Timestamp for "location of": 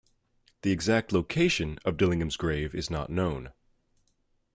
1.11-1.95